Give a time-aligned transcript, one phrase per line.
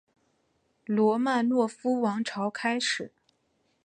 [0.85, 3.11] 罗曼诺夫王朝开始。